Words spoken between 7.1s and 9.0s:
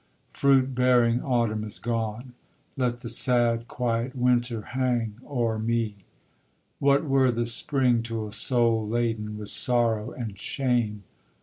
the spring to a soul